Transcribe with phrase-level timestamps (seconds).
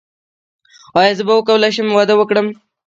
[0.99, 2.47] ایا زه به وکولی شم واده وکړم؟